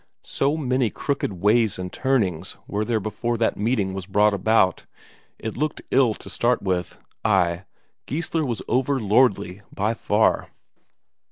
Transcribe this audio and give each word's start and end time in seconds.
So 0.23 0.57
many 0.57 0.89
crooked 0.89 1.31
ways 1.33 1.77
and 1.77 1.93
turnings 1.93 2.57
were 2.65 2.83
there 2.83 2.99
before 2.99 3.37
that 3.37 3.55
meeting 3.55 3.93
was 3.93 4.07
brought 4.07 4.33
about. 4.33 4.87
It 5.37 5.55
looked 5.55 5.83
ill 5.91 6.15
to 6.15 6.27
start 6.27 6.63
with; 6.63 6.97
ay, 7.23 7.65
Geissler 8.07 8.43
was 8.43 8.63
over 8.67 8.99
lordly 8.99 9.61
by 9.71 9.93
far. 9.93 10.49